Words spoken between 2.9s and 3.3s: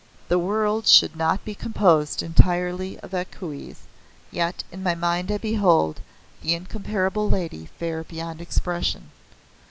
of A